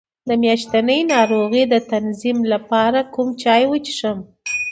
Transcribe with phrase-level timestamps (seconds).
[0.27, 4.19] د میاشتنۍ ناروغۍ د تنظیم لپاره کوم چای وڅښم؟